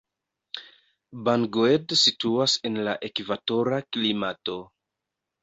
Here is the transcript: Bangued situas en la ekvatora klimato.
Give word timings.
Bangued 1.27 1.93
situas 2.05 2.57
en 2.71 2.81
la 2.89 2.97
ekvatora 3.11 3.79
klimato. 3.93 4.59